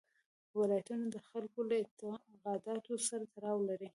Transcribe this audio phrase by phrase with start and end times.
[0.59, 3.89] ولایتونه د خلکو له اعتقاداتو سره تړاو لري.